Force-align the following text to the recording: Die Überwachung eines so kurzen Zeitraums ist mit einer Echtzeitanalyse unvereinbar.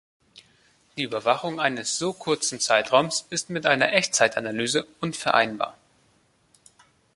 Die 0.97 1.03
Überwachung 1.03 1.59
eines 1.59 1.99
so 1.99 2.11
kurzen 2.11 2.59
Zeitraums 2.59 3.27
ist 3.29 3.51
mit 3.51 3.67
einer 3.67 3.93
Echtzeitanalyse 3.93 4.87
unvereinbar. 4.99 5.77